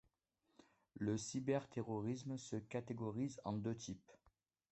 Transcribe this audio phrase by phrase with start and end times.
[0.95, 4.09] Le cyberterrorisme se catégorise en deux types.